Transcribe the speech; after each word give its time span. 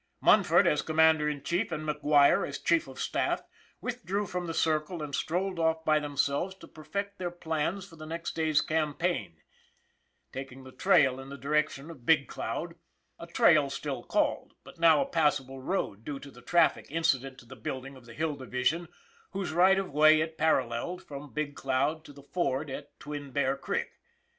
Munford, 0.19 0.65
as 0.65 0.81
commander 0.81 1.29
in 1.29 1.43
chief, 1.43 1.71
and 1.71 1.87
McGuire, 1.87 2.47
as 2.47 2.57
chief 2.57 2.87
of 2.87 2.99
staff, 2.99 3.43
withdrew 3.81 4.25
from 4.25 4.47
the 4.47 4.53
circle 4.55 5.03
and 5.03 5.13
strolled 5.13 5.59
off 5.59 5.85
by 5.85 5.99
themselves 5.99 6.55
to 6.55 6.67
perfect 6.67 7.19
their 7.19 7.29
plans 7.29 7.87
for 7.87 7.95
the 7.97 8.07
next 8.07 8.31
day's 8.35 8.61
campaign, 8.61 9.43
taking 10.33 10.63
the 10.63 10.71
trail 10.71 11.19
in 11.19 11.29
the 11.29 11.37
direction 11.37 11.91
of 11.91 12.03
336 12.03 12.37
ON 12.39 12.41
THE 12.45 12.49
IRON 12.49 12.63
AT 12.63 12.65
BIG 12.65 12.67
CLOUD 12.67 12.69
Big 12.69 12.77
Cloud 12.77 13.29
a 13.29 13.31
trail 13.31 13.69
still 13.69 14.03
called, 14.03 14.53
but 14.63 14.79
now 14.79 15.01
a 15.01 15.05
passable 15.05 15.61
road 15.61 16.03
due 16.03 16.17
to 16.17 16.31
the 16.31 16.41
traffic 16.41 16.87
incident 16.89 17.37
to 17.37 17.45
the 17.45 17.55
building 17.55 17.95
of 17.95 18.07
the 18.07 18.15
Hill 18.15 18.35
Division, 18.35 18.87
whose 19.33 19.51
right 19.53 19.77
of 19.77 19.91
way 19.91 20.19
it 20.19 20.35
paralleled 20.35 21.03
from 21.03 21.31
Big 21.31 21.55
Cloud 21.55 22.03
to 22.05 22.11
the 22.11 22.23
ford 22.23 22.71
at 22.71 22.99
Twin 22.99 23.29
Bear 23.29 23.55
Creek. 23.55 23.91